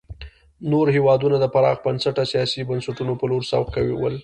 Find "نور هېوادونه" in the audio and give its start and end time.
0.71-1.35